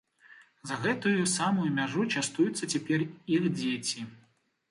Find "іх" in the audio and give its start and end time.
3.39-3.43